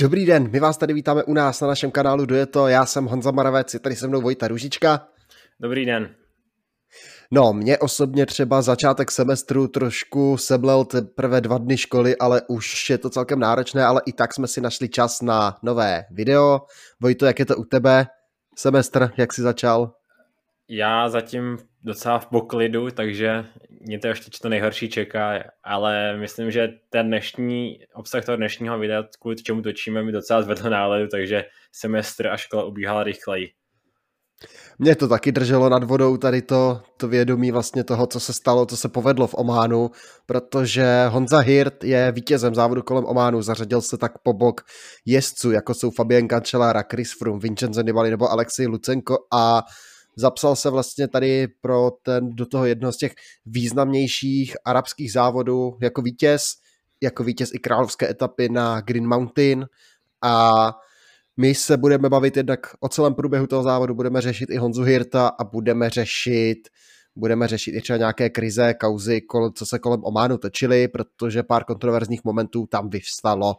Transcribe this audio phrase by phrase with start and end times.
[0.00, 2.86] Dobrý den, my vás tady vítáme u nás na našem kanálu Do je to, já
[2.86, 5.08] jsem Honza Maravec, je tady se mnou Vojta Ružička.
[5.60, 6.14] Dobrý den.
[7.30, 12.98] No, mě osobně třeba začátek semestru trošku seblel teprve dva dny školy, ale už je
[12.98, 16.60] to celkem náročné, ale i tak jsme si našli čas na nové video.
[17.00, 18.06] Vojto, jak je to u tebe?
[18.56, 19.92] Semestr, jak jsi začal?
[20.72, 23.44] Já zatím docela v poklidu, takže
[23.80, 25.32] mě to ještě to nejhorší čeká,
[25.64, 30.70] ale myslím, že ten dnešní obsah toho dnešního videa, kvůli čemu točíme, mi docela zvedl
[30.70, 33.48] náladu, takže semestr a škola ubíhala rychleji.
[34.78, 38.66] Mě to taky drželo nad vodou tady to, to vědomí vlastně toho, co se stalo,
[38.66, 39.90] co se povedlo v Ománu,
[40.26, 44.60] protože Honza Hirt je vítězem závodu kolem Ománu, zařadil se tak po bok
[45.06, 49.62] jezdců, jako jsou Fabien Cancellara, Chris Froome, Vincenzo Nibali nebo Alexej Lucenko a
[50.20, 53.12] zapsal se vlastně tady pro ten, do toho jednoho z těch
[53.46, 56.52] významnějších arabských závodů jako vítěz,
[57.02, 59.66] jako vítěz i královské etapy na Green Mountain
[60.24, 60.54] a
[61.36, 65.28] my se budeme bavit jednak o celém průběhu toho závodu, budeme řešit i Honzu Hirta
[65.28, 66.58] a budeme řešit
[67.16, 69.20] budeme řešit i třeba nějaké krize, kauzy,
[69.54, 73.54] co se kolem Ománu točily, protože pár kontroverzních momentů tam vyvstalo.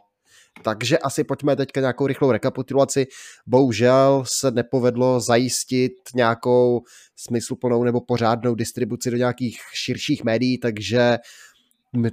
[0.64, 3.06] Takže asi pojďme teďka nějakou rychlou rekapitulaci.
[3.46, 6.80] Bohužel se nepovedlo zajistit nějakou
[7.16, 11.18] smysluplnou nebo pořádnou distribuci do nějakých širších médií, takže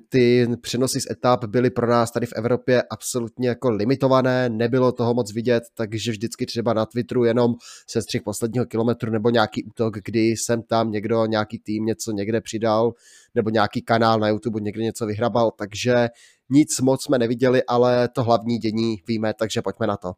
[0.09, 5.13] ty přenosy z etap byly pro nás tady v Evropě absolutně jako limitované, nebylo toho
[5.13, 7.55] moc vidět, takže vždycky třeba na Twitteru jenom
[7.87, 12.41] se střih posledního kilometru nebo nějaký útok, kdy jsem tam někdo, nějaký tým něco někde
[12.41, 12.93] přidal,
[13.35, 16.09] nebo nějaký kanál na YouTube někde něco vyhrabal, takže
[16.49, 20.11] nic moc jsme neviděli, ale to hlavní dění víme, takže pojďme na to.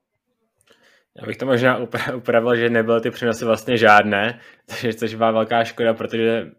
[1.22, 1.78] Já bych to možná
[2.16, 4.40] upravil, že nebyly ty přenosy vlastně žádné,
[4.98, 6.52] což byla velká škoda, protože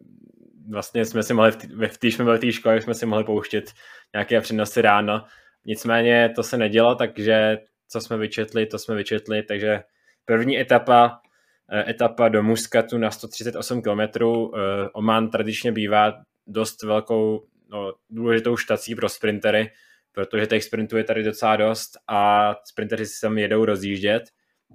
[0.71, 1.53] vlastně jsme si mohli,
[1.89, 3.73] v té jsme byli v té škole, jsme si mohli pouštět
[4.15, 5.25] nějaké přenosy ráno.
[5.67, 7.59] Nicméně to se nedělo, takže
[7.89, 9.83] co jsme vyčetli, to jsme vyčetli, takže
[10.25, 11.21] první etapa,
[11.73, 14.01] eh, etapa do Muskatu na 138 km.
[14.01, 16.13] Eh, Oman tradičně bývá
[16.47, 19.71] dost velkou, no, důležitou štací pro sprintery,
[20.13, 24.23] protože těch sprintů je tady docela dost a sprinteři si sem jedou rozjíždět.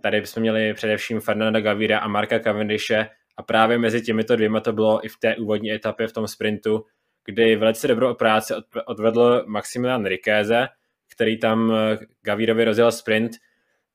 [0.02, 4.74] Tady bychom měli především Fernanda Gavira a Marka Cavendishe a právě mezi těmito dvěma to
[4.74, 6.84] bylo i v té úvodní etapě v tom sprintu,
[7.26, 8.54] kdy velice dobrou práci
[8.86, 10.68] odvedl Maximilian Rikéze,
[11.16, 13.32] který tam eh, Gavírovi rozjel sprint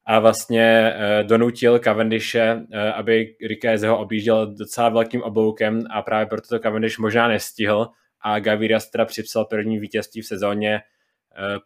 [0.06, 6.26] a vlastně eh, donutil Cavendishe, eh, aby Rikéze ho objížděl docela velkým obloukem a právě
[6.26, 7.88] proto to Cavendish možná nestihl
[8.24, 10.80] a Gaviria teda připsal první vítězství v sezóně.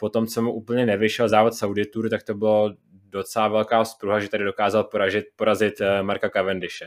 [0.01, 2.75] Po tom, co mu úplně nevyšel závod Saudi Tour, tak to bylo
[3.09, 6.87] docela velká spruha, že tady dokázal porazit, porazit Marka Cavendishe.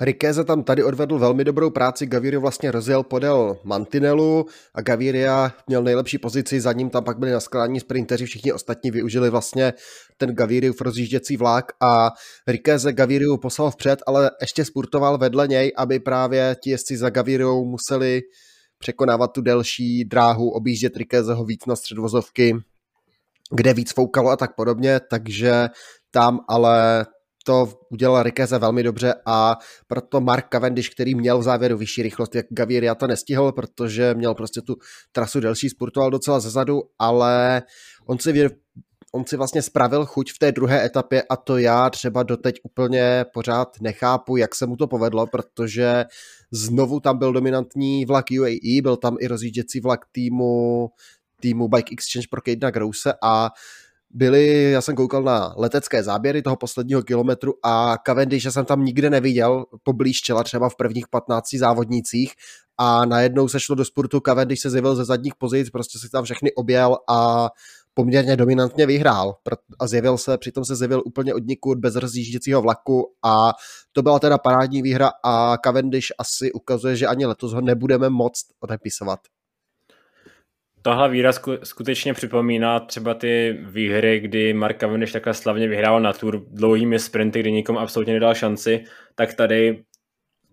[0.00, 5.82] Rikéza tam tady odvedl velmi dobrou práci, Gaviria vlastně rozjel podél mantinelu a Gaviria měl
[5.82, 9.72] nejlepší pozici, za ním tam pak byli naskládání sprinteři, všichni ostatní využili vlastně
[10.16, 12.10] ten Gaviriův rozjížděcí vlak a
[12.46, 17.64] Rikéze Gaviriu poslal vpřed, ale ještě spurtoval vedle něj, aby právě ti jezdci za Gaviriou
[17.64, 18.20] museli
[18.78, 22.56] překonávat tu delší dráhu, objíždět Rikézeho víc na středvozovky,
[23.50, 25.68] kde víc foukalo a tak podobně, takže
[26.10, 27.06] tam ale
[27.44, 29.56] to udělal Rikeze velmi dobře a
[29.86, 34.34] proto Mark Cavendish, který měl v závěru vyšší rychlost, jak Gaviria to nestihl, protože měl
[34.34, 34.76] prostě tu
[35.12, 37.62] trasu delší, spurtoval docela zezadu, ale
[38.06, 38.50] on si,
[39.14, 43.24] on si vlastně spravil chuť v té druhé etapě a to já třeba doteď úplně
[43.34, 46.04] pořád nechápu, jak se mu to povedlo, protože
[46.50, 50.88] znovu tam byl dominantní vlak UAE, byl tam i rozjížděcí vlak týmu
[51.40, 53.50] týmu Bike Exchange pro Kejna Grouse a
[54.10, 59.10] byly, já jsem koukal na letecké záběry toho posledního kilometru a Cavendish jsem tam nikde
[59.10, 62.32] neviděl poblíž čela třeba v prvních 15 závodnících
[62.78, 66.24] a najednou se šlo do spurtu, Cavendish se zjevil ze zadních pozic, prostě si tam
[66.24, 67.48] všechny objel a
[67.98, 69.34] poměrně dominantně vyhrál
[69.80, 73.52] a zjevil se, přitom se zjevil úplně od nikud bez rozjížděcího vlaku a
[73.92, 78.32] to byla teda parádní výhra a Cavendish asi ukazuje, že ani letos ho nebudeme moc
[78.60, 79.20] odepisovat
[80.82, 86.44] tohle výraz skutečně připomíná třeba ty výhry, kdy Mark Cavendish takhle slavně vyhrál na tour
[86.50, 88.84] dlouhými sprinty, kdy nikomu absolutně nedal šanci,
[89.14, 89.84] tak tady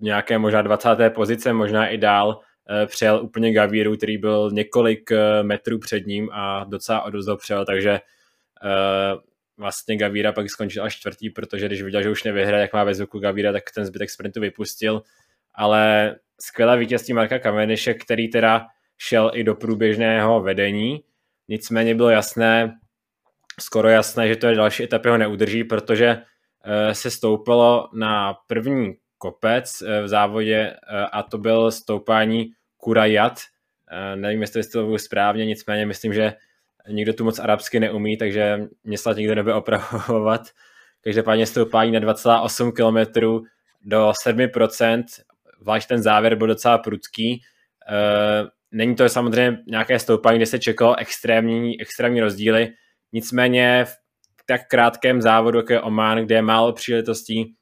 [0.02, 0.90] nějaké možná 20.
[1.10, 2.40] pozice, možná i dál,
[2.70, 7.66] eh, přijel úplně Gavíru, který byl několik eh, metrů před ním a docela odozdo přijel,
[7.66, 9.16] takže eh,
[9.58, 12.94] vlastně Gavíra pak skončil až čtvrtý, protože když viděl, že už nevyhraje, jak má ve
[12.94, 15.02] zvuku Gavíra, tak ten zbytek sprintu vypustil,
[15.54, 21.04] ale skvělé vítězství Marka Cavendishe, který teda šel i do průběžného vedení.
[21.48, 22.80] Nicméně bylo jasné,
[23.60, 26.18] skoro jasné, že to je další etapy ho neudrží, protože
[26.92, 33.40] se stoupalo na první kopec eh, v závodě eh, a to byl stoupání Kurajat.
[34.16, 36.34] Nevím, jestli to bylo správně, nicméně myslím, že
[36.90, 40.42] nikdo tu moc arabsky neumí, takže mě snad nikdo nebude opravovat.
[41.02, 43.20] Každopádně stoupání na 2,8 km
[43.82, 45.04] do 7%,
[45.62, 47.42] zvlášť ten závěr byl docela prudký.
[47.90, 52.74] Eh, není to samozřejmě nějaké stoupání, kde se čekalo extrémní, extrémní rozdíly,
[53.14, 53.96] nicméně v
[54.46, 57.56] tak krátkém závodu, jako je Oman, kde je málo příležitostí,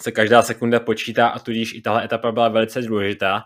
[0.00, 3.44] se každá sekunda počítá a tudíž i tahle etapa byla velice důležitá.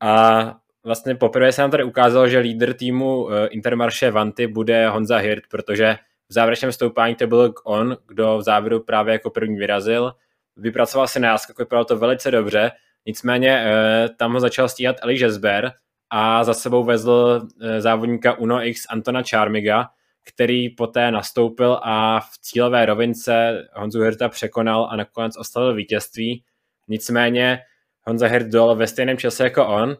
[0.00, 0.54] A
[0.84, 5.44] vlastně poprvé se nám tady ukázalo, že lídr týmu eh, Intermarše Vanty bude Honza Hirt,
[5.50, 5.96] protože
[6.28, 10.12] v závěrečném stoupání to byl on, kdo v závěru právě jako první vyrazil.
[10.56, 12.70] Vypracoval si náskok, vypadalo to velice dobře,
[13.06, 15.72] nicméně eh, tam ho začal stíhat Eli Žesber
[16.10, 19.88] a za sebou vezl eh, závodníka Uno X Antona Charmiga,
[20.28, 26.44] který poté nastoupil a v cílové rovince Honzu Hirta překonal a nakonec oslavil vítězství.
[26.88, 27.58] Nicméně
[28.02, 29.96] Honza Hirt dol ve stejném čase jako on.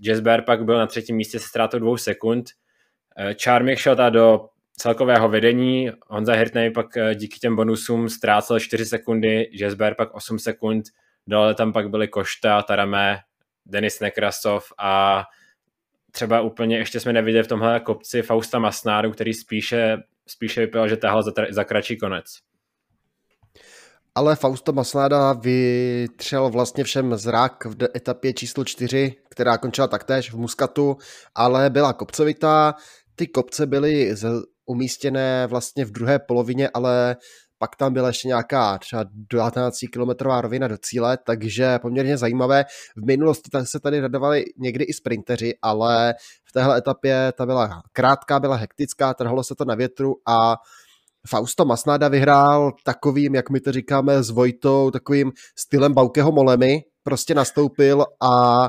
[0.00, 2.46] Jasper pak byl na třetím místě se ztrátou dvou sekund.
[3.42, 4.48] Charmik šel ta do
[4.80, 5.90] celkového vedení.
[6.08, 10.84] Honza Hirtnej pak eh, díky těm bonusům ztrácel 4 sekundy, Jasper pak 8 sekund.
[11.26, 13.18] Dole tam pak byly Košta, Taramé,
[13.66, 15.24] Denis Nekrasov a
[16.10, 19.96] třeba úplně ještě jsme neviděli v tomhle kopci Fausta Masnáru, který spíše,
[20.28, 22.24] spíše vypadal, že tahal za, za kratší konec.
[24.14, 30.36] Ale Fausto Masnáda vytřel vlastně všem zrak v etapě číslo 4, která končila taktéž v
[30.36, 30.96] Muskatu,
[31.34, 32.74] ale byla kopcovitá.
[33.14, 34.14] Ty kopce byly
[34.66, 37.16] umístěné vlastně v druhé polovině, ale
[37.60, 42.64] pak tam byla ještě nějaká třeba 19 kilometrová rovina do cíle, takže poměrně zajímavé.
[42.96, 46.14] V minulosti se tady radovali někdy i sprinteři, ale
[46.44, 50.56] v téhle etapě ta byla krátká, byla hektická, trhalo se to na větru a
[51.28, 57.34] Fausto Masnáda vyhrál takovým, jak my to říkáme s Vojtou, takovým stylem Baukeho Molemy, prostě
[57.34, 58.64] nastoupil a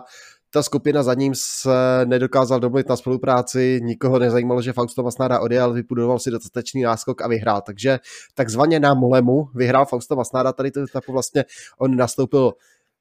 [0.54, 5.74] ta skupina za ním se nedokázal domluvit na spolupráci, nikoho nezajímalo, že Fausto Masnáda odjel,
[5.74, 7.62] vybudoval si dostatečný náskok a vyhrál.
[7.62, 8.00] Takže
[8.36, 11.46] takzvaně na Molemu vyhrál Fausto Masnáda tady tu etapu vlastně
[11.80, 12.54] on nastoupil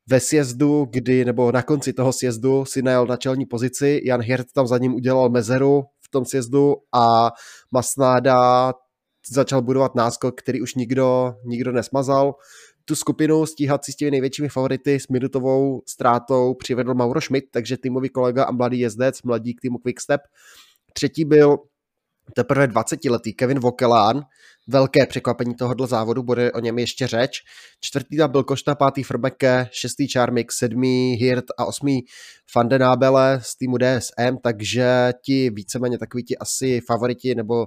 [0.07, 4.47] ve sjezdu, kdy, nebo na konci toho sjezdu si najel na čelní pozici, Jan Hirt
[4.55, 7.31] tam za ním udělal mezeru v tom sjezdu a
[7.73, 8.73] Masnáda
[9.31, 12.35] začal budovat náskok, který už nikdo, nikdo nesmazal
[12.85, 17.77] tu skupinu stíhat si s těmi největšími favority s minutovou ztrátou přivedl Mauro Schmidt, takže
[17.77, 20.21] týmový kolega a mladý jezdec, mladík týmu Quickstep.
[20.93, 21.57] Třetí byl
[22.35, 24.23] teprve 20-letý Kevin Vokelán,
[24.69, 27.41] velké překvapení tohohle závodu, bude o něm ještě řeč.
[27.81, 32.01] Čtvrtý tam byl Košta, pátý Frbeke, šestý Charmik, sedmý Hirt a osmý
[32.53, 37.67] Fandenábele z týmu DSM, takže ti víceméně takový ti asi favoriti nebo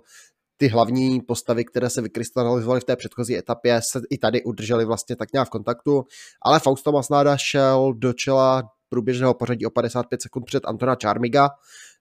[0.58, 5.16] ty hlavní postavy, které se vykrystalizovaly v té předchozí etapě, se i tady udržely vlastně
[5.16, 6.04] tak nějak v kontaktu,
[6.42, 11.50] ale Fausto Masnáda šel do čela průběžného pořadí o 55 sekund před Antona Charmiga.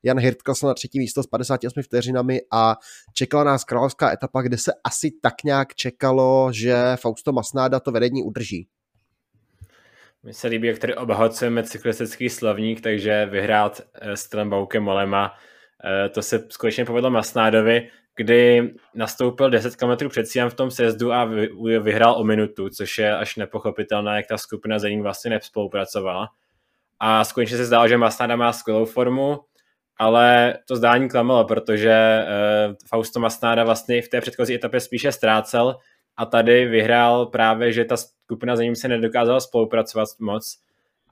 [0.02, 2.76] Jan Hirt klesl na třetí místo s 58 vteřinami a
[3.14, 8.22] čekala nás královská etapa, kde se asi tak nějak čekalo, že Fausto Masnáda to vedení
[8.22, 8.68] udrží.
[10.22, 15.34] Mně se líbí, jak tady obohacujeme cyklistický slavník, takže vyhrát eh, s Baukem Molema,
[16.10, 21.24] to se skutečně povedlo Masnádovi kdy nastoupil 10 km před cílem v tom sezdu a
[21.80, 26.28] vyhrál o minutu, což je až nepochopitelné, jak ta skupina za ním vlastně nespolupracovala.
[27.00, 29.40] A skutečně se zdálo, že Masnada má skvělou formu,
[29.98, 32.24] ale to zdání klamalo, protože
[32.68, 35.76] uh, Fausto Masnada vlastně v té předchozí etapě spíše ztrácel
[36.16, 40.58] a tady vyhrál právě, že ta skupina za ním se nedokázala spolupracovat moc.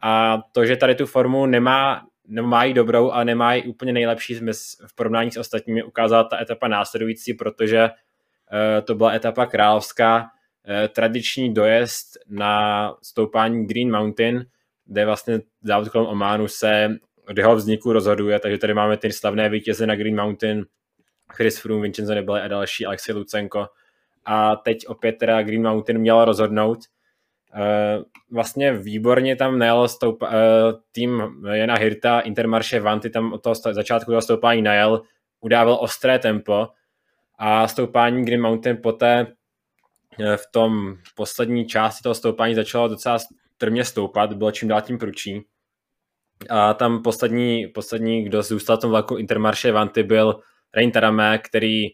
[0.02, 4.40] A to, že tady tu formu nemá nemají dobrou a nemají úplně nejlepší
[4.86, 10.88] v porovnání s ostatními, ukázala ta etapa následující, protože uh, to byla etapa královská, uh,
[10.88, 14.46] tradiční dojezd na stoupání Green Mountain,
[14.86, 16.96] kde vlastně závod kolem Ománu se
[17.28, 20.66] od jeho vzniku rozhoduje, takže tady máme ty slavné vítěze na Green Mountain,
[21.32, 23.66] Chris Froome, Vincenzo Nibali a další, Alexej Lucenko.
[24.24, 26.78] A teď opět teda Green Mountain měla rozhodnout,
[28.30, 30.34] vlastně výborně tam najel stoupa, uh,
[30.92, 35.02] tým Jana Hirta, Intermarše Vanty tam od toho začátku toho stoupání najel,
[35.40, 36.68] udával ostré tempo
[37.38, 43.18] a stoupání Green Mountain poté uh, v tom poslední části toho stoupání začalo docela
[43.54, 45.44] strmě stoupat, bylo čím dál tím pručí.
[46.48, 50.40] A tam poslední, poslední kdo zůstal v tom vlaku Intermarše Vanty byl
[50.74, 51.88] Rain Taramé, který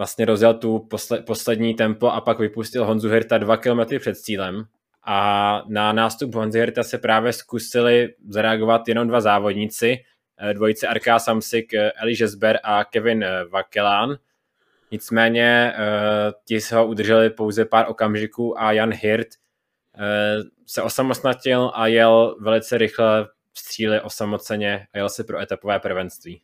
[0.00, 4.64] vlastně rozjel tu posle, poslední tempo a pak vypustil Honzu Hirta dva kilometry před cílem.
[5.06, 9.98] A na nástup Honzy Hirta se právě zkusili zareagovat jenom dva závodníci,
[10.38, 14.16] eh, dvojice Arká Samsik, eh, Eli Žesber a Kevin eh, Vakelán.
[14.90, 15.74] Nicméně
[16.44, 19.28] ti se ho udrželi pouze pár okamžiků a Jan Hirt
[20.66, 26.42] se osamostnatil a jel velice rychle v stříli osamoceně a jel se pro etapové prvenství.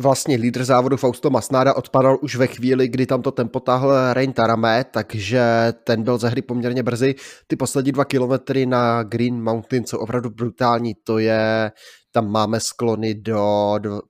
[0.00, 4.32] Vlastně lídr závodu Fausto Masnáda odpadal už ve chvíli, kdy tam to tempo táhl Rein
[4.32, 5.42] Tarame, takže
[5.84, 7.14] ten byl ze hry poměrně brzy.
[7.46, 11.72] Ty poslední dva kilometry na Green Mountain jsou opravdu brutální, to je,
[12.12, 14.00] tam máme sklony do, do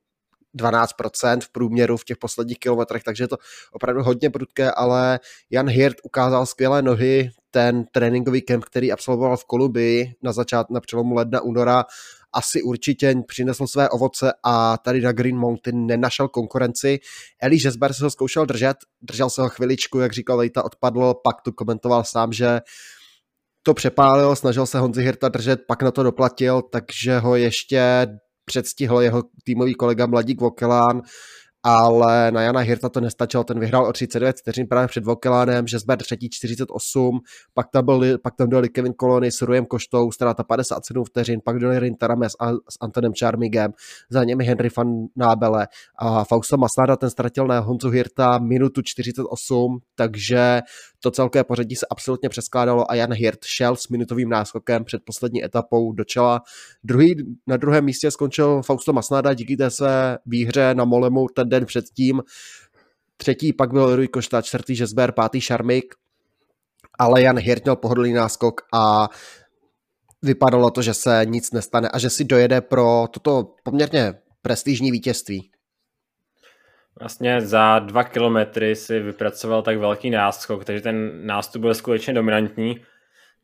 [0.59, 3.37] 12% v průměru v těch posledních kilometrech, takže je to
[3.73, 9.45] opravdu hodně prudké, ale Jan Hirt ukázal skvělé nohy, ten tréninkový kemp, který absolvoval v
[9.45, 11.85] Kolumbii na začátku, na přelomu ledna, února,
[12.33, 16.99] asi určitě přinesl své ovoce a tady na Green Mountain nenašel konkurenci.
[17.43, 21.41] Eli Žesber se ho zkoušel držet, držel se ho chviličku, jak říkal Lejta, odpadl, pak
[21.43, 22.61] tu komentoval sám, že
[23.63, 28.07] to přepálil, snažil se Honzi Hirta držet, pak na to doplatil, takže ho ještě
[28.45, 31.03] předstihl jeho týmový kolega Mladík Vokelán,
[31.63, 35.99] ale na Jana Hirta to nestačilo, ten vyhrál o 39 vteřin právě před Vokelánem, Žesber
[35.99, 37.21] třetí 48,
[37.55, 41.57] pak tam byl, pak tam byli Kevin Kolony s Rujem Koštou, ztráta 57 vteřin, pak
[41.57, 42.33] byli Rintarame s,
[42.71, 43.73] s Antonem Charmigem,
[44.11, 45.67] za němi Henry van Nábele
[45.99, 50.61] a Fausto Masnada ten ztratil na Honzu Hirta minutu 48, takže
[51.01, 55.45] to celké pořadí se absolutně přeskládalo a Jan Hirt šel s minutovým náskokem před poslední
[55.45, 56.43] etapou do čela.
[56.85, 57.15] Druhý,
[57.47, 62.23] na druhém místě skončil Fausto Masnada díky té své výhře na Molemu ten den předtím.
[63.17, 65.95] Třetí pak byl Rui Košta, čtvrtý Žesber, pátý Šarmik,
[66.99, 69.09] ale Jan Hirt měl pohodlný náskok a
[70.23, 75.51] vypadalo to, že se nic nestane a že si dojede pro toto poměrně prestižní vítězství.
[77.01, 82.81] Vlastně za dva kilometry si vypracoval tak velký náskok, takže ten nástup byl skutečně dominantní.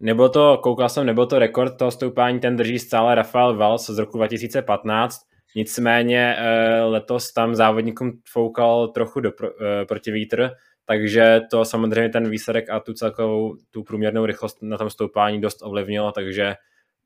[0.00, 3.98] Nebo to, koukal jsem, nebo to rekord toho stoupání, ten drží stále Rafael Vals z
[3.98, 5.20] roku 2015,
[5.56, 10.50] nicméně eh, letos tam závodníkům foukal trochu do, eh, proti vítr,
[10.84, 15.62] takže to samozřejmě ten výsledek a tu celkovou, tu průměrnou rychlost na tom stoupání dost
[15.62, 16.54] ovlivnilo, takže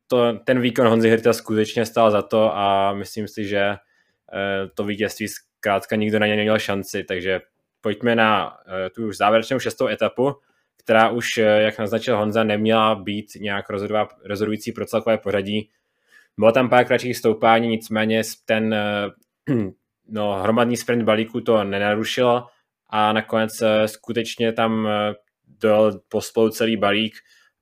[0.07, 4.85] to, ten výkon Honzy Hirta skutečně stál za to a myslím si, že eh, to
[4.85, 5.29] vítězství
[5.59, 7.41] zkrátka nikdo na ně neměl šanci, takže
[7.81, 10.35] pojďme na uh, tu už závěrečnou šestou etapu,
[10.77, 13.67] která už, uh, jak naznačil Honza, neměla být nějak
[14.25, 15.71] rozhodující pro celkové pořadí.
[16.39, 18.75] Bylo tam pár kratších stoupání, nicméně ten
[19.49, 19.57] uh,
[20.09, 22.47] no, hromadný sprint balíku to nenarušilo
[22.91, 24.89] a nakonec skutečně tam
[25.61, 27.15] dojel pospolu celý balík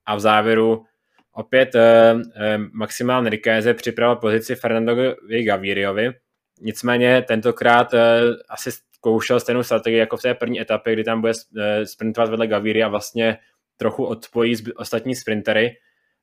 [0.07, 0.85] a v závěru
[1.33, 1.81] opět uh,
[2.73, 6.13] Maximál Rikéze připravil pozici Fernandovi Gaviriovi,
[6.61, 8.01] Nicméně tentokrát uh,
[8.49, 12.47] asi zkoušel stejnou strategii jako v té první etapě, kdy tam bude uh, sprintovat vedle
[12.47, 13.39] Gaviry a vlastně
[13.77, 15.77] trochu odpojí z ostatní sprintery.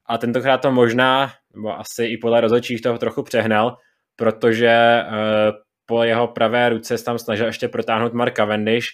[0.06, 3.78] A tentokrát to možná, nebo asi i podle rozhodčích toho trochu přehnal,
[4.16, 5.16] protože uh,
[5.86, 8.88] po jeho pravé ruce tam snažil ještě protáhnout Mark Cavendish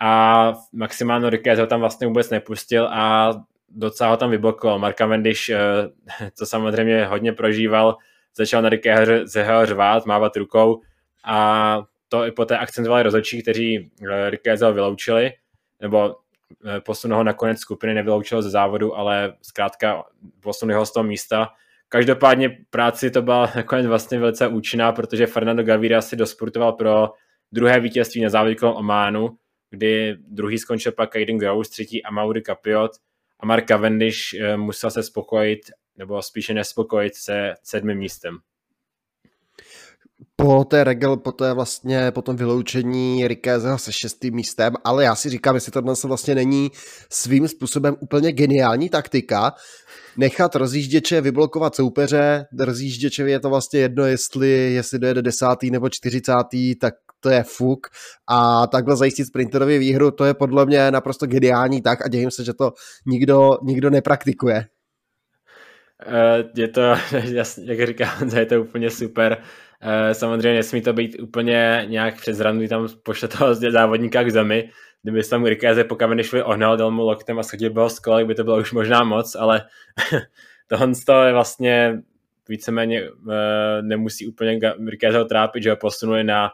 [0.00, 3.30] a Maximano Riquez ho tam vlastně vůbec nepustil a
[3.68, 4.78] docela ho tam vyblokoval.
[4.78, 5.50] Mark Cavendish,
[6.34, 7.96] co samozřejmě hodně prožíval,
[8.36, 9.24] začal na Rikéze
[9.64, 10.80] řvát, mávat rukou
[11.24, 15.32] a to i poté akcentovali rozhodčí, kteří eh, Rikézeho vyloučili,
[15.80, 16.16] nebo
[16.66, 20.04] eh, posunul ho na konec skupiny, nevyloučil ze závodu, ale zkrátka
[20.40, 21.48] posunul ho z toho místa.
[21.88, 27.10] Každopádně práci to byla nakonec vlastně velice účinná, protože Fernando Gaviria si dosportoval pro
[27.52, 29.36] druhé vítězství na závodě kolem Ománu,
[29.70, 32.90] kdy druhý skončil pak Aiden Gross, třetí Amaury Capiot
[33.40, 35.60] a Mark Cavendish eh, musel se spokojit
[35.98, 38.38] nebo spíše nespokojit se sedmým místem.
[40.36, 45.14] Po té regel, po té vlastně, po tom vyloučení Rikézeho se šestým místem, ale já
[45.14, 46.70] si říkám, jestli tohle vlastně není
[47.10, 49.52] svým způsobem úplně geniální taktika,
[50.16, 56.74] nechat rozjížděče vyblokovat soupeře, rozjížděčevi je to vlastně jedno, jestli, jestli dojede desátý nebo čtyřicátý,
[56.74, 57.86] tak to je fuk
[58.28, 62.44] a takhle zajistit sprinterovi výhru, to je podle mě naprosto geniální tak a dějím se,
[62.44, 62.72] že to
[63.06, 64.66] nikdo, nikdo nepraktikuje.
[66.02, 66.80] Eh, je to,
[67.64, 69.42] jak říkám, je to úplně super.
[69.80, 74.70] Eh, samozřejmě nesmí to být úplně nějak přes ranu, tam pošle toho závodníka k zemi.
[75.02, 78.24] Kdyby se tam Rikéze po šli ohnal, dal mu loktem a schodil byl z kola,
[78.24, 79.62] by to bylo už možná moc, ale
[80.66, 80.92] tohle
[81.26, 82.02] je vlastně
[82.48, 86.50] víceméně eh, nemusí úplně Rikéze trápit, že ho posunuje na,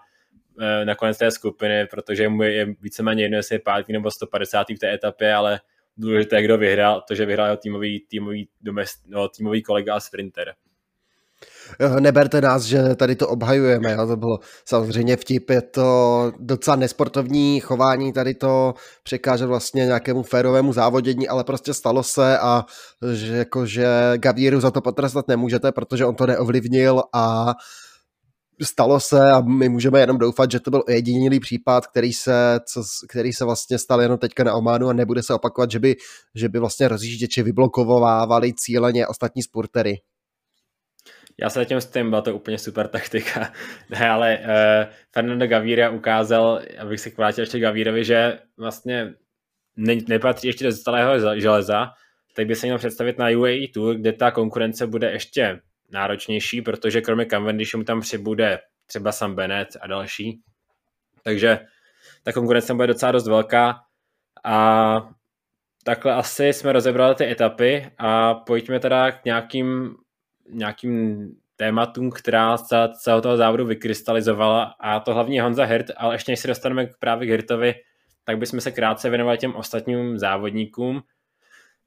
[0.84, 4.66] na konec té skupiny, protože mu je víceméně jedno, jestli je pátý nebo 150.
[4.70, 5.60] v té etapě, ale
[5.96, 10.54] důležité, kdo vyhrál, to, že vyhrál jeho týmový, týmový, domest, no, týmový kolega a sprinter.
[12.00, 14.06] Neberte nás, že tady to obhajujeme, jo?
[14.06, 20.72] to bylo samozřejmě vtip, je to docela nesportovní chování, tady to překáže vlastně nějakému férovému
[20.72, 22.64] závodění, ale prostě stalo se a
[23.12, 27.52] že, jako, že Gavíru za to potrestat nemůžete, protože on to neovlivnil a uh,
[28.64, 32.82] stalo se a my můžeme jenom doufat, že to byl jediný případ, který se, co,
[33.08, 35.96] který se vlastně stal jenom teďka na Ománu a nebude se opakovat, že by,
[36.34, 40.00] že by vlastně rozjížděči vyblokovávali cíleně ostatní sportery.
[41.40, 43.52] Já se zatím tím byla to úplně super taktika.
[43.90, 49.14] ne, ale uh, Fernando Gaviria ukázal, abych se vrátil ještě Gavírovi, že vlastně
[49.76, 51.90] ne, nepatří ještě do celého železa,
[52.36, 55.60] tak by se měl představit na UAE Tour, kde ta konkurence bude ještě
[55.92, 60.40] náročnější, protože kromě Cavendishu mu tam přibude třeba Sam Bennett a další.
[61.22, 61.58] Takže
[62.22, 63.80] ta konkurence bude docela dost velká
[64.44, 65.08] a
[65.84, 69.96] takhle asi jsme rozebrali ty etapy a pojďme teda k nějakým,
[70.48, 76.32] nějakým tématům, která se celého toho závodu vykrystalizovala a to hlavně Honza Hirt, ale ještě
[76.32, 77.74] než se dostaneme k právě k Hirtovi,
[78.24, 81.02] tak bychom se krátce věnovali těm ostatním závodníkům,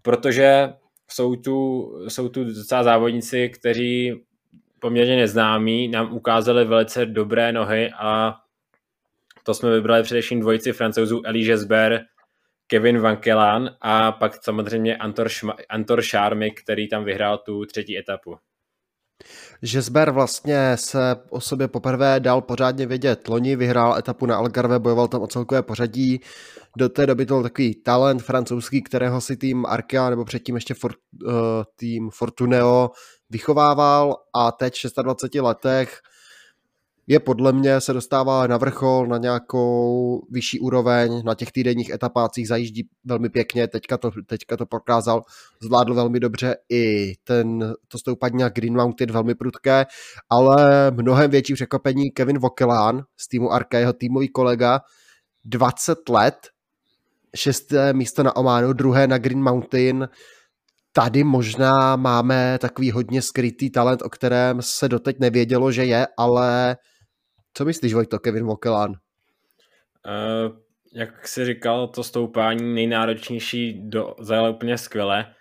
[0.01, 0.74] protože
[1.12, 4.24] jsou tu, jsou tu docela závodníci, kteří
[4.79, 8.35] poměrně neznámí, nám ukázali velice dobré nohy a
[9.43, 12.05] to jsme vybrali především dvojici francouzů Elie Gesber,
[12.67, 17.97] Kevin Van Kelan a pak samozřejmě Antor, Šma, Antor Šármy, který tam vyhrál tu třetí
[17.97, 18.38] etapu.
[19.65, 23.27] Žezber vlastně se o sobě poprvé dal pořádně vědět.
[23.27, 26.22] Loni vyhrál etapu na Algarve, bojoval tam o celkové pořadí.
[26.77, 30.74] Do té doby to byl takový talent francouzský, kterého si tým Arkea nebo předtím ještě
[30.74, 30.93] for,
[31.25, 31.34] uh,
[31.75, 32.91] tým Fortuneo
[33.29, 36.00] vychovával a teď v 26 letech
[37.07, 42.47] je podle mě se dostává na vrchol, na nějakou vyšší úroveň, na těch týdenních etapácích
[42.47, 45.24] zajíždí velmi pěkně, teďka to, teďka to prokázal,
[45.62, 49.85] zvládl velmi dobře i ten, to stoupání na Green Mountain velmi prudké,
[50.29, 54.81] ale mnohem větší překvapení Kevin Vokelán z týmu Arka, jeho týmový kolega,
[55.45, 56.35] 20 let,
[57.35, 60.07] šesté místo na Ománu, druhé na Green Mountain,
[60.93, 66.77] tady možná máme takový hodně skrytý talent, o kterém se doteď nevědělo, že je, ale
[67.57, 68.91] co myslíš, Vojto, Kevin Vokelán?
[68.91, 70.57] Uh,
[70.93, 75.35] jak jsi říkal, to stoupání nejnáročnější do, zajelo úplně skvěle.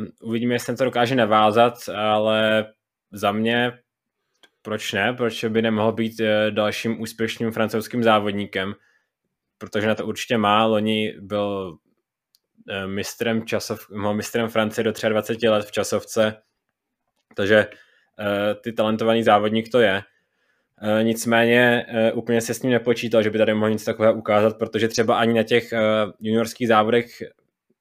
[0.00, 2.66] Uh, uvidíme, jestli to dokáže navázat, ale
[3.12, 3.72] za mě
[4.62, 5.12] proč ne?
[5.12, 8.74] Proč by nemohl být uh, dalším úspěšným francouzským závodníkem?
[9.58, 10.64] Protože na to určitě má.
[10.64, 11.76] Loni byl
[12.86, 16.42] mistrem, časov, mistrem Francie do 23 let v časovce,
[17.36, 17.66] takže
[18.62, 20.02] ty talentovaný závodník to je.
[20.82, 24.58] Eh, nicméně uh, úplně se s ním nepočítal, že by tady mohl nic takového ukázat,
[24.58, 27.06] protože třeba ani na těch uh, juniorských závodech,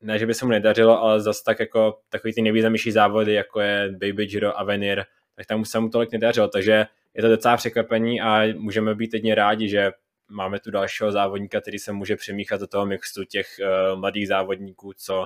[0.02, 3.60] ne, že by se mu nedařilo, ale zase tak jako takový ty nejvýznamnější závody, jako
[3.60, 5.04] je Baby Giro, Avenir,
[5.36, 9.36] tak tam se mu tolik nedařilo, takže je to docela překvapení a můžeme být jedně
[9.36, 9.92] rádi, že
[10.30, 14.94] máme tu dalšího závodníka, který se může přemíchat do toho mixtu těch uh, mladých závodníků,
[14.98, 15.26] co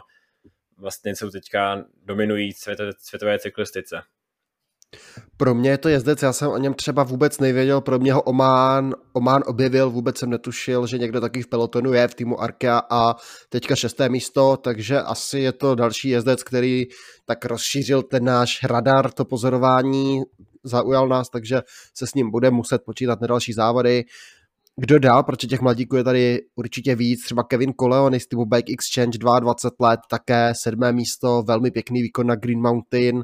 [0.77, 4.01] vlastně jsou teďka dominují světové, světové cyklistice.
[5.37, 8.21] Pro mě je to jezdec, já jsem o něm třeba vůbec nevěděl, pro mě ho
[8.21, 12.81] Oman, Oman objevil, vůbec jsem netušil, že někdo taky v pelotonu je v týmu Arkea
[12.89, 13.15] a
[13.49, 16.85] teďka šesté místo, takže asi je to další jezdec, který
[17.25, 20.21] tak rozšířil ten náš radar, to pozorování,
[20.63, 21.61] zaujal nás, takže
[21.97, 24.03] se s ním bude muset počítat na další závody.
[24.75, 28.73] Kdo dál, protože těch mladíků je tady určitě víc, třeba Kevin Coleoni z týmu Bike
[28.73, 33.23] Exchange, 22 let, také sedmé místo, velmi pěkný výkon na Green Mountain,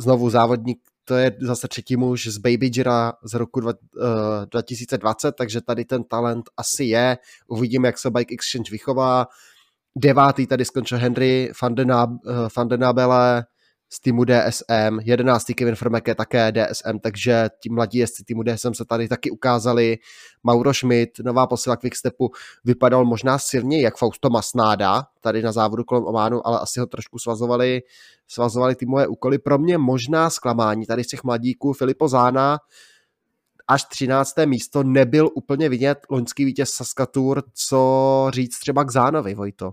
[0.00, 4.06] znovu závodník, to je zase třetí muž z Baby Jira z roku dva, uh,
[4.50, 7.18] 2020, takže tady ten talent asi je.
[7.48, 9.26] Uvidíme, jak se Bike Exchange vychová.
[9.96, 11.52] Devátý tady skončil Henry
[12.56, 13.44] van den Abele,
[13.92, 15.44] z týmu DSM, 11.
[15.56, 19.98] Kevin Frmeke také DSM, takže ti mladí jezdci týmu DSM se tady taky ukázali.
[20.42, 22.30] Mauro Schmidt, nová posila Quickstepu,
[22.64, 27.18] vypadal možná silněji jak Fausto Masnáda, tady na závodu kolem Ománu, ale asi ho trošku
[27.18, 27.82] svazovali,
[28.28, 29.38] svazovali týmové úkoly.
[29.38, 32.58] Pro mě možná zklamání tady z těch mladíků Filipo Zána,
[33.68, 34.34] až 13.
[34.46, 39.66] místo nebyl úplně vidět loňský vítěz Saskatour, co říct třeba k Zánovi, Vojto?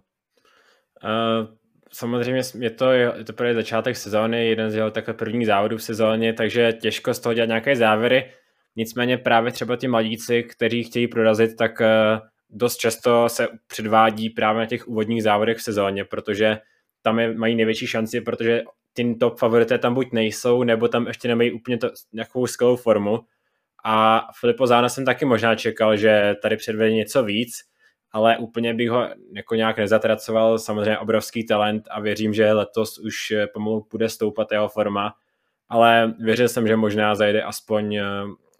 [1.03, 1.56] Uh,
[1.93, 5.83] samozřejmě je to, je to právě začátek sezóny, jeden z jeho takhle prvních závodů v
[5.83, 8.31] sezóně, takže těžko z toho dělat nějaké závěry.
[8.75, 12.19] Nicméně právě třeba ti mladíci, kteří chtějí prorazit, tak eh,
[12.49, 16.57] dost často se předvádí právě na těch úvodních závodech v sezóně, protože
[17.01, 21.27] tam je, mají největší šanci, protože ty top favorité tam buď nejsou, nebo tam ještě
[21.27, 23.19] nemají úplně to, nějakou skvělou formu.
[23.83, 27.53] A Filipo Zána jsem taky možná čekal, že tady předvede něco víc,
[28.11, 33.31] ale úplně bych ho jako nějak nezatracoval, samozřejmě obrovský talent a věřím, že letos už
[33.31, 35.13] eh, pomalu bude stoupat jeho forma,
[35.69, 38.03] ale věřil jsem, že možná zajde aspoň eh,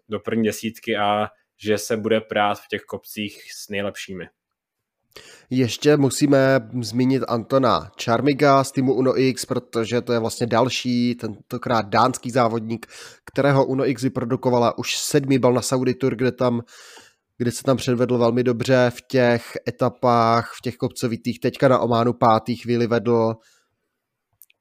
[0.08, 4.28] do první desítky a že se bude prát v těch kopcích s nejlepšími.
[5.50, 11.86] Ještě musíme zmínit Antona Charmiga z týmu Uno X, protože to je vlastně další, tentokrát
[11.86, 12.86] dánský závodník,
[13.24, 14.78] kterého Uno X vyprodukovala.
[14.78, 16.62] Už sedmý byl na Saudi Tour, kde tam
[17.38, 21.40] kde se tam předvedl velmi dobře v těch etapách, v těch kopcovitých.
[21.40, 23.34] Teďka na Ománu pátý chvíli vedl.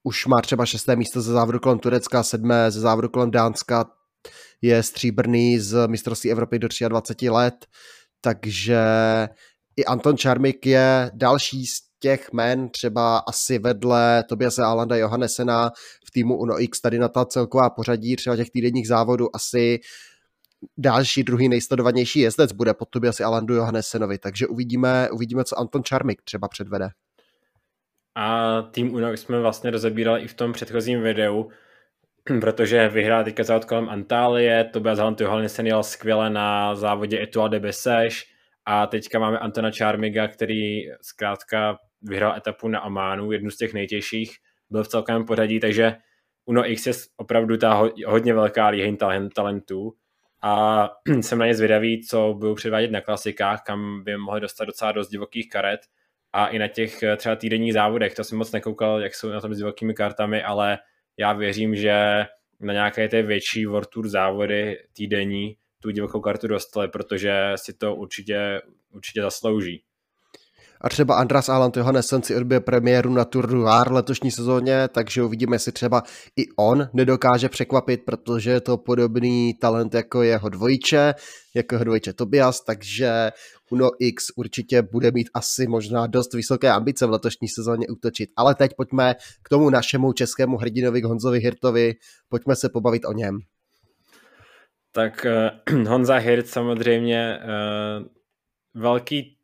[0.04, 3.86] Už má třeba šesté místo ze závodu kolem Turecka, sedmé ze závodu kolem Dánska,
[4.62, 7.66] je stříbrný z mistrovství Evropy do 23 let,
[8.22, 8.80] takže
[9.78, 15.72] i Anton Čarmik je další z těch men, třeba asi vedle Tobiase Alanda Johannesena
[16.08, 19.80] v týmu Uno X, tady na ta celková pořadí třeba těch týdenních závodů asi
[20.78, 26.22] další druhý nejsledovanější jezdec bude pod Tobiasi Alandu Johannessenovi, takže uvidíme, uvidíme, co Anton Čarmik
[26.22, 26.90] třeba předvede.
[28.16, 31.50] A tým Uno jsme vlastně rozebírali i v tom předchozím videu,
[32.42, 37.60] protože vyhrál teďka závod kolem Antálie, Tobias Alandu Johannessen jel skvěle na závodě Etoile de
[37.60, 38.24] Bessèges
[38.66, 44.38] a teďka máme Antona Čarmiga, který zkrátka vyhrál etapu na Amánu, jednu z těch nejtěžších,
[44.70, 45.96] byl v celkovém pořadí, takže
[46.46, 48.98] Uno X je opravdu ta hodně velká líheň
[49.36, 49.94] talentů
[50.42, 50.90] a
[51.22, 55.10] jsem na ně zvědavý, co budou předvádět na klasikách, kam by mohli dostat docela dost
[55.10, 55.80] divokých karet
[56.34, 59.42] a i na těch eh, třeba týdenních závodech, to jsem moc nekoukal, jak jsou na
[59.42, 60.78] tom s divokými kartami, ale
[61.18, 62.26] já věřím, že
[62.60, 67.96] na nějaké ty větší World Tour závody týdenní tu divokou kartu dostali, protože si to
[67.96, 68.62] určitě,
[68.94, 69.84] určitě zaslouží.
[70.82, 75.24] A třeba Andras Alan Johannessen si odbije premiéru na Tour du Var letošní sezóně, takže
[75.24, 76.04] uvidíme, jestli třeba
[76.36, 81.14] i on nedokáže překvapit, protože je to podobný talent jako jeho dvojče,
[81.56, 83.32] jako jeho dvojče Tobias, takže
[83.72, 88.30] Uno X určitě bude mít asi možná dost vysoké ambice v letošní sezóně útočit.
[88.36, 91.94] Ale teď pojďme k tomu našemu českému hrdinovi, Honzovi Hirtovi,
[92.30, 93.40] pojďme se pobavit o něm.
[94.92, 95.26] Tak
[95.70, 98.06] uh, Honza Hirt samozřejmě uh,
[98.82, 99.37] velký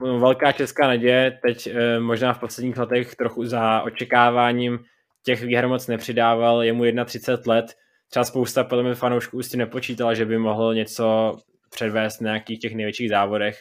[0.00, 4.78] velká česká naděje, teď uh, možná v posledních letech trochu za očekáváním
[5.22, 7.74] těch výher moc nepřidával, je mu 31 let,
[8.10, 11.36] třeba spousta podle mě fanoušků s tím nepočítala, že by mohl něco
[11.70, 13.60] předvést na nějakých těch největších závodech.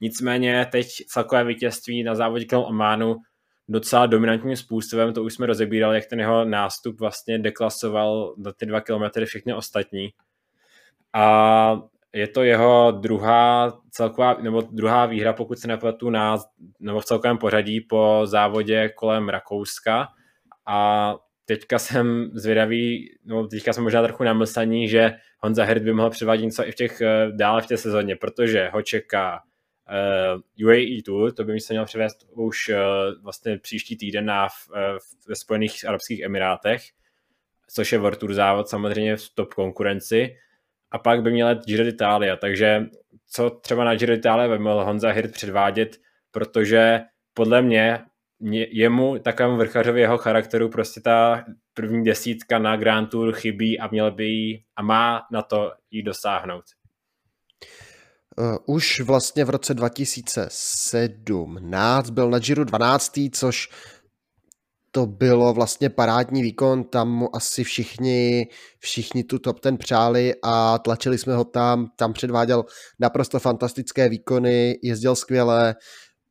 [0.00, 3.16] Nicméně teď celkové vítězství na závodě kolem Ománu
[3.68, 8.66] docela dominantním způsobem, to už jsme rozebírali, jak ten jeho nástup vlastně deklasoval do ty
[8.66, 10.08] dva kilometry všechny ostatní.
[11.12, 11.80] A
[12.16, 16.38] je to jeho druhá celková, nebo druhá výhra, pokud se nepletu, na,
[16.80, 20.08] nebo v celkovém pořadí po závodě kolem Rakouska.
[20.66, 26.10] A teďka jsem zvědavý, no teďka jsem možná trochu namlsaní, že Honza Hirt by mohl
[26.10, 30.64] převádět něco i v těch, eh, dále v té sezóně, protože ho čeká uh, eh,
[30.64, 32.76] UAE Tour, to by se měl převést už uh,
[33.22, 34.76] vlastně příští týden na, v, uh,
[35.28, 36.82] ve Spojených Arabských Emirátech,
[37.68, 40.36] což je World Tour závod samozřejmě v top konkurenci
[40.96, 42.86] a pak by měl Giro d'Italia, takže
[43.30, 45.96] co třeba na Giro d'Italia by mohl Honza Hirt předvádět,
[46.30, 47.00] protože
[47.34, 47.98] podle mě
[48.70, 54.10] jemu, takovému vrchařovi jeho charakteru, prostě ta první desítka na Grand Tour chybí a měl
[54.10, 56.64] by jí a má na to jí dosáhnout.
[58.38, 63.68] Uh, už vlastně v roce 2017 byl na Giro 12., což
[64.96, 70.78] to bylo vlastně parádní výkon, tam mu asi všichni, všichni tu top ten přáli a
[70.78, 72.64] tlačili jsme ho tam, tam předváděl
[72.98, 75.74] naprosto fantastické výkony, jezdil skvěle,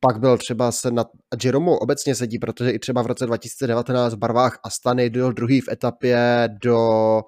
[0.00, 1.04] pak byl třeba se na
[1.44, 5.68] Jeromu obecně sedí, protože i třeba v roce 2019 v barvách Astany byl druhý v
[5.68, 7.20] etapě do,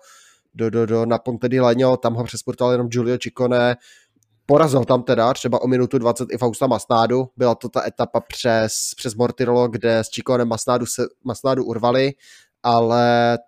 [0.54, 3.76] do, do, do na Ponte di Legno, tam ho přesportoval jenom Giulio Ciccone,
[4.50, 8.72] porazil tam teda třeba o minutu 20 i Fausta Masnádu, byla to ta etapa přes,
[8.96, 12.12] přes Mortirolo, kde s Ciconem Masnádu, se, Masnádu urvali,
[12.62, 13.38] ale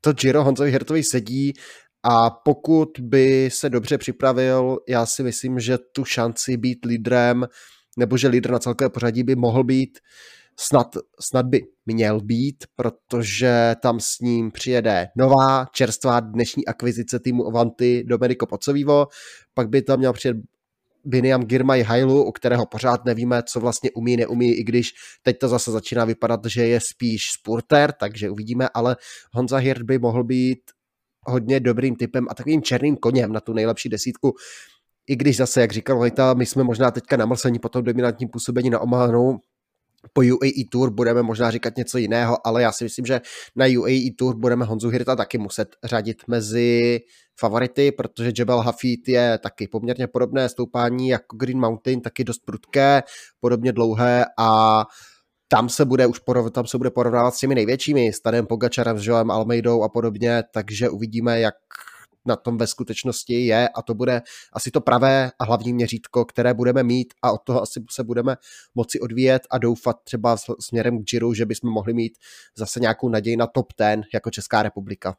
[0.00, 1.52] to Giro Honzovi Hirtovi sedí
[2.02, 7.46] a pokud by se dobře připravil, já si myslím, že tu šanci být lídrem
[7.98, 9.98] nebo že lídr na celkové pořadí by mohl být,
[10.56, 17.42] snad, snad by měl být, protože tam s ním přijede nová, čerstvá dnešní akvizice týmu
[17.42, 19.06] Ovanty Domenico Pocovivo,
[19.54, 20.36] pak by tam měl přijet
[21.04, 25.48] Biniam Girmay Hailu, u kterého pořád nevíme, co vlastně umí, neumí, i když teď to
[25.48, 28.96] zase začíná vypadat, že je spíš spurter, takže uvidíme, ale
[29.32, 30.60] Honza Hirt by mohl být
[31.26, 34.34] hodně dobrým typem a takovým černým koněm na tu nejlepší desítku.
[35.06, 38.70] I když zase, jak říkal Vojta, my jsme možná teďka namlsení po tom dominantním působení
[38.70, 39.38] na Omanu,
[40.12, 43.20] po UAE Tour budeme možná říkat něco jiného, ale já si myslím, že
[43.56, 47.00] na UAE Tour budeme Honzu Hirta taky muset řadit mezi
[47.40, 53.02] favority, protože Jebel Hafid je taky poměrně podobné stoupání jako Green Mountain, taky dost prudké,
[53.40, 54.80] podobně dlouhé a
[55.48, 58.98] tam se bude už porov, tam se bude porovnávat s těmi největšími, s Tadem Pogačarem,
[58.98, 61.54] s Joem Almeidou a podobně, takže uvidíme, jak
[62.26, 66.54] na tom ve skutečnosti je a to bude asi to pravé a hlavní měřítko, které
[66.54, 68.36] budeme mít a od toho asi se budeme
[68.74, 72.18] moci odvíjet a doufat třeba směrem k Giro, že bychom mohli mít
[72.56, 75.16] zase nějakou naději na top ten jako Česká republika.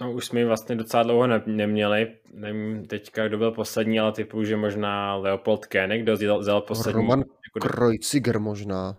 [0.00, 4.12] No už jsme ji vlastně docela dlouho ne- neměli, nevím teďka, kdo byl poslední, ale
[4.12, 7.02] typu, že možná Leopold Koenig, kdo vzal poslední.
[7.02, 8.96] Roman jako Kreuziger možná.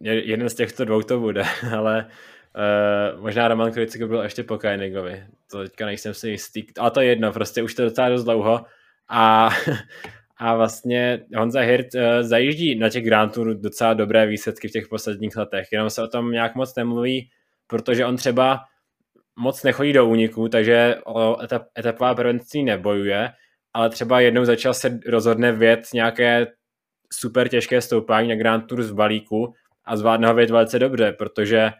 [0.00, 1.42] jeden z těchto dvou to bude,
[1.76, 2.08] ale
[2.56, 5.24] uh, možná Roman Krojcik byl ještě po Koenigovi.
[5.50, 6.64] To teďka nejsem si jistý.
[6.80, 8.64] A to je jedno, prostě už to docela dost dlouho.
[9.08, 9.50] A,
[10.38, 14.88] a vlastně Honza Hirt uh, zajíždí na těch Grand Tour docela dobré výsledky v těch
[14.88, 17.30] posledních letech, jenom se o tom nějak moc nemluví,
[17.66, 18.60] protože on třeba
[19.36, 23.32] moc nechodí do úniku, takže o etap, etapová prvenství nebojuje,
[23.72, 26.46] ale třeba jednou začal se rozhodne věc nějaké
[27.12, 31.72] super těžké stoupání na Grand Tour z balíku a zvládne ho vědět velice dobře, protože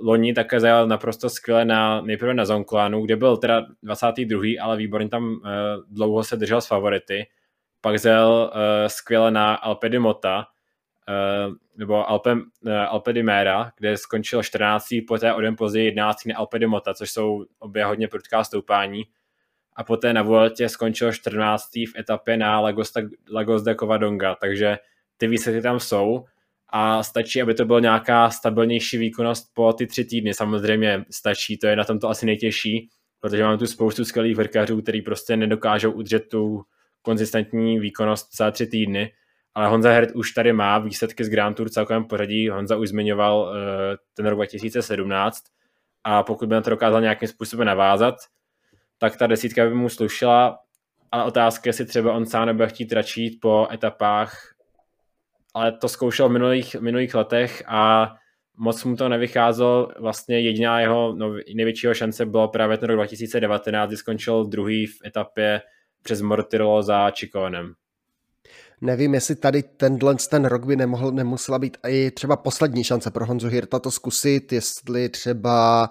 [0.00, 4.42] loni také zajel naprosto skvěle na, nejprve na Zonklánu, kde byl teda 22.
[4.60, 5.40] ale výborně tam uh,
[5.88, 7.26] dlouho se držel s favority.
[7.80, 10.46] Pak zajel uh, skvěle na Alpe di Mota,
[11.76, 12.36] nebo Alpe,
[12.88, 14.86] Alpe di Mera, kde skončil 14.
[15.08, 16.26] poté o den později 11.
[16.26, 19.02] na Alpe di Mota, což jsou obě hodně prudká stoupání.
[19.76, 21.70] A poté na Vueltě skončil 14.
[21.74, 22.92] v etapě na Lagos,
[23.32, 24.78] Lagos de Covadonga, takže
[25.16, 26.24] ty výsledky tam jsou
[26.72, 30.34] a stačí, aby to byla nějaká stabilnější výkonnost po ty tři týdny.
[30.34, 32.88] Samozřejmě stačí, to je na tom to asi nejtěžší,
[33.20, 36.62] protože mám tu spoustu skvělých vrkařů, který prostě nedokážou udržet tu
[37.02, 39.12] konzistentní výkonnost celé tři týdny.
[39.54, 42.48] Ale Honza Hert už tady má výsledky z Grand Tour celkovém pořadí.
[42.48, 43.54] Honza už zmiňoval uh,
[44.14, 45.42] ten rok 2017
[46.04, 48.14] a pokud by na to dokázal nějakým způsobem navázat,
[48.98, 50.58] tak ta desítka by mu slušela,
[51.12, 54.54] ale otázka je, jestli třeba on sám nebude chtít radši po etapách
[55.54, 58.12] ale to zkoušel v minulých, minulých letech a
[58.56, 59.88] moc mu to nevycházelo.
[60.00, 64.96] Vlastně jediná jeho no, největšího šance bylo právě ten rok 2019, kdy skončil druhý v
[65.06, 65.60] etapě
[66.02, 67.74] přes Mortirolo za Čikonem.
[68.80, 73.26] Nevím, jestli tady tenhle ten rok by nemohl, nemusela být i třeba poslední šance pro
[73.26, 75.90] Honzu Hirta to zkusit, jestli třeba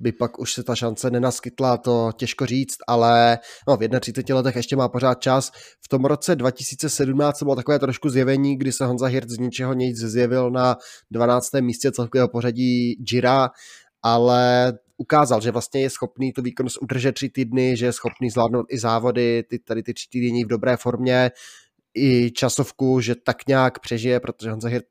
[0.00, 4.56] by pak už se ta šance nenaskytla, to těžko říct, ale no, v 31 letech
[4.56, 5.52] ještě má pořád čas.
[5.84, 9.98] V tom roce 2017 bylo takové trošku zjevení, kdy se Honza Hirt z ničeho nic
[9.98, 10.76] zjevil na
[11.10, 11.48] 12.
[11.60, 13.50] místě celkového pořadí Gira,
[14.02, 18.66] ale ukázal, že vlastně je schopný tu výkonnost udržet tři týdny, že je schopný zvládnout
[18.70, 21.30] i závody, ty, tady ty čtyři týdny v dobré formě,
[21.94, 24.84] i časovku, že tak nějak přežije, protože Honza Hirt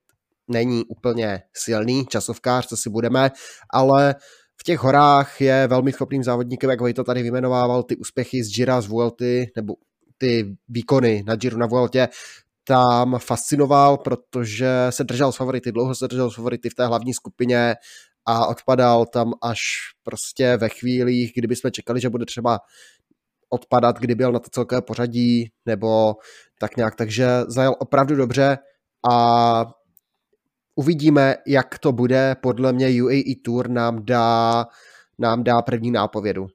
[0.47, 3.31] není úplně silný časovkář, co si budeme,
[3.73, 4.15] ale
[4.61, 8.81] v těch horách je velmi schopným závodníkem, jak to tady vyjmenovával, ty úspěchy z Gira,
[8.81, 9.73] z Vuelty, nebo
[10.17, 12.07] ty výkony na Giro na Vueltě,
[12.63, 17.13] tam fascinoval, protože se držel s favority, dlouho se držel s favority v té hlavní
[17.13, 17.75] skupině
[18.25, 19.59] a odpadal tam až
[20.03, 22.59] prostě ve chvílích, kdyby jsme čekali, že bude třeba
[23.49, 26.15] odpadat, kdy byl na to celkové pořadí, nebo
[26.59, 28.57] tak nějak, takže zajel opravdu dobře
[29.11, 29.65] a
[30.77, 32.35] uvidíme, jak to bude.
[32.41, 34.65] Podle mě UAE Tour nám dá,
[35.19, 36.47] nám dá první nápovědu.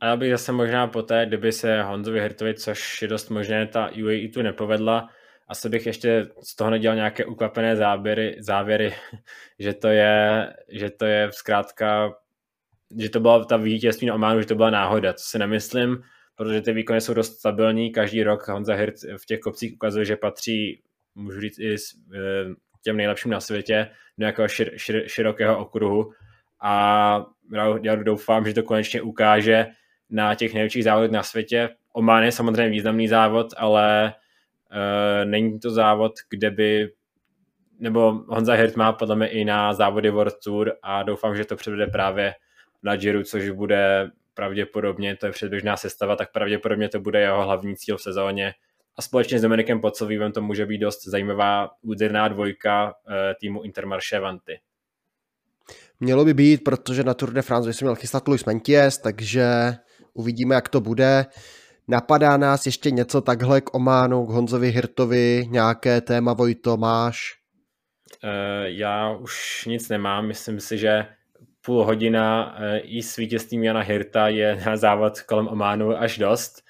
[0.00, 3.90] A já bych zase možná poté, kdyby se Honzovi Hirtovi, což je dost možné, ta
[4.02, 5.08] UAE Tour nepovedla,
[5.48, 8.94] asi bych ještě z toho nedělal nějaké ukvapené záběry, závěry,
[9.58, 12.12] že to je, že to je zkrátka,
[12.98, 16.02] že to byla ta vítězství na Ománu, že to byla náhoda, co si nemyslím,
[16.36, 20.16] protože ty výkony jsou dost stabilní, každý rok Honza Hirt v těch kopcích ukazuje, že
[20.16, 20.82] patří
[21.18, 22.18] můžu říct i s, e,
[22.82, 26.12] těm nejlepším na světě do nějakého šir, šir, širokého okruhu
[26.62, 27.24] a
[27.82, 29.66] já doufám, že to konečně ukáže
[30.10, 31.68] na těch největších závodech na světě.
[31.92, 34.14] Oman je samozřejmě významný závod, ale
[34.70, 36.88] uh, není to závod, kde by
[37.78, 41.56] nebo Honza Hirt má podle mě i na závody World Tour a doufám, že to
[41.56, 42.34] převede právě
[42.82, 47.76] na Giro, což bude pravděpodobně, to je předběžná sestava, tak pravděpodobně to bude jeho hlavní
[47.76, 48.54] cíl v sezóně
[48.98, 54.20] a společně s Dominikem Pocovým to může být dost zajímavá úderná dvojka eh, týmu Intermarché
[54.20, 54.60] Vanty.
[56.00, 59.74] Mělo by být, protože na Tour de France by se měl chystat Luis Menties, takže
[60.14, 61.26] uvidíme, jak to bude.
[61.88, 67.34] Napadá nás ještě něco takhle k Ománu, k Honzovi Hirtovi, nějaké téma Vojto máš?
[68.24, 68.30] Uh,
[68.64, 71.06] já už nic nemám, myslím si, že
[71.64, 76.67] půl hodina uh, i s vítězstvím Jana Hirta je na závod kolem Ománu až dost.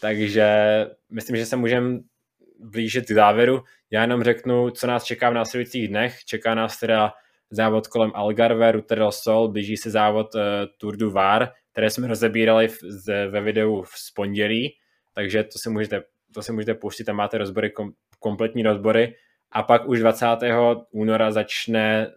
[0.00, 0.46] Takže
[1.10, 1.98] myslím, že se můžeme
[2.60, 3.62] blížit k závěru.
[3.90, 6.24] Já jenom řeknu, co nás čeká v následujících dnech.
[6.24, 7.12] Čeká nás teda
[7.50, 10.40] závod kolem Algarve, Ruter del Sol, blíží se závod uh,
[10.78, 14.76] Tour du Var, které jsme rozebírali v, z, ve videu v pondělí,
[15.14, 16.02] takže to si můžete,
[16.34, 19.14] to si můžete pustit, tam máte rozbory, kom, kompletní rozbory.
[19.52, 20.26] A pak už 20.
[20.90, 22.12] února začne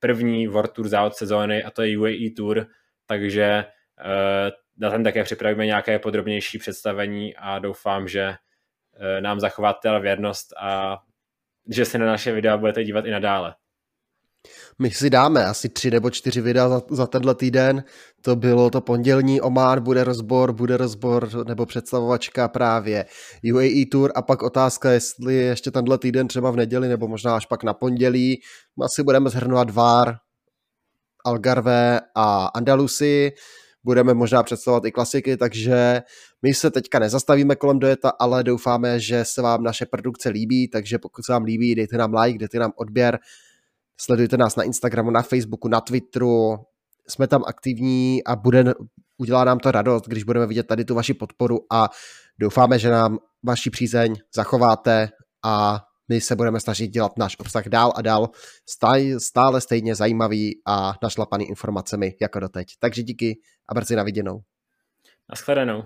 [0.00, 2.66] první World Tour závod sezóny a to je UAE Tour,
[3.06, 3.64] takže
[4.04, 10.52] uh, na ten také připravíme nějaké podrobnější představení a doufám, že eh, nám zachováte věrnost
[10.62, 10.98] a
[11.70, 13.54] že se na naše videa budete dívat i nadále.
[14.78, 17.84] My si dáme asi tři nebo čtyři videa za, za tenhle týden.
[18.20, 23.04] To bylo to pondělní Oman, bude rozbor, bude rozbor nebo představovačka právě
[23.54, 27.46] UAE Tour a pak otázka, jestli ještě tenhle týden třeba v neděli nebo možná až
[27.46, 28.40] pak na pondělí.
[28.82, 30.16] Asi budeme zhrnovat VAR,
[31.24, 33.32] Algarve a Andalusi.
[33.84, 36.02] Budeme možná představovat i klasiky, takže
[36.42, 40.98] my se teďka nezastavíme kolem dojeta, ale doufáme, že se vám naše produkce líbí, takže
[40.98, 43.18] pokud se vám líbí, dejte nám like, dejte nám odběr,
[44.00, 46.56] Sledujte nás na Instagramu, na Facebooku, na Twitteru.
[47.08, 48.64] Jsme tam aktivní a bude,
[49.18, 51.90] udělá nám to radost, když budeme vidět tady tu vaši podporu a
[52.38, 55.08] doufáme, že nám vaši přízeň zachováte
[55.44, 58.30] a my se budeme snažit dělat náš obsah dál a dál
[59.18, 62.68] stále stejně zajímavý a našlapaný informacemi jako doteď.
[62.78, 63.38] Takže díky
[63.68, 64.40] a brzy na viděnou.
[65.30, 65.84] Naschledanou.